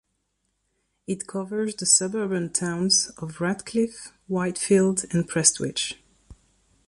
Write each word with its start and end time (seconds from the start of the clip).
It 1.05 1.27
covers 1.27 1.75
the 1.75 1.85
suburban 1.85 2.51
towns 2.53 3.11
of 3.19 3.39
Radcliffe, 3.39 4.11
Whitefield 4.27 5.03
and 5.11 5.27
Prestwich. 5.29 5.99